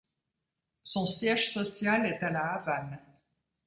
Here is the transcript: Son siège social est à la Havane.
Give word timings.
Son 0.81 1.05
siège 1.05 1.53
social 1.53 2.07
est 2.07 2.23
à 2.23 2.31
la 2.31 2.53
Havane. 2.53 2.97